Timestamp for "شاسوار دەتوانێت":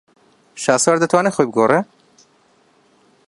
0.63-1.33